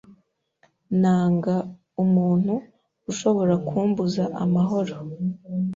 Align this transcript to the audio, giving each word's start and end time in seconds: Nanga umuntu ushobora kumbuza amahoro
Nanga 1.01 1.55
umuntu 2.03 2.53
ushobora 3.11 3.53
kumbuza 3.67 4.23
amahoro 4.43 4.95